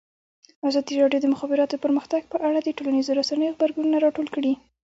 ازادي 0.67 0.93
راډیو 1.03 1.21
د 1.21 1.23
د 1.27 1.31
مخابراتو 1.33 1.81
پرمختګ 1.85 2.21
په 2.31 2.37
اړه 2.47 2.59
د 2.61 2.69
ټولنیزو 2.77 3.11
رسنیو 3.19 3.53
غبرګونونه 3.55 3.97
راټول 4.05 4.27
کړي. 4.35 4.53